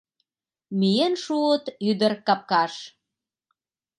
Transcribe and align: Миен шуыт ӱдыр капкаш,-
Миен 0.79 1.13
шуыт 1.23 1.65
ӱдыр 1.89 2.13
капкаш,- 2.27 2.73